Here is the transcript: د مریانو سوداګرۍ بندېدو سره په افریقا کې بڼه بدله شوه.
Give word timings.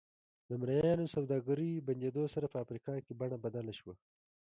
د 0.49 0.49
مریانو 0.61 1.11
سوداګرۍ 1.15 1.71
بندېدو 1.87 2.23
سره 2.33 2.45
په 2.53 2.57
افریقا 2.63 2.93
کې 3.05 3.13
بڼه 3.19 3.37
بدله 3.45 3.73
شوه. 3.79 3.95